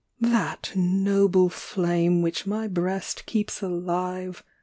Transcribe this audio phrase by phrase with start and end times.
[0.23, 4.43] That noble flame, which my Ijreast keeps alive.